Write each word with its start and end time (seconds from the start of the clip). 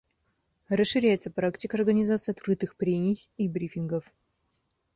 Расширяется 0.67 1.29
практика 1.29 1.77
организации 1.77 2.31
открытых 2.31 2.75
прений 2.75 3.29
и 3.37 3.47
брифингов. 3.47 4.03